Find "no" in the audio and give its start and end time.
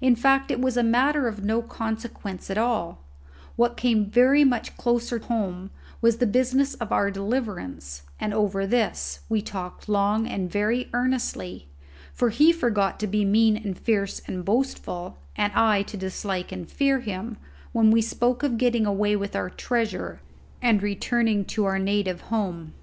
1.44-1.62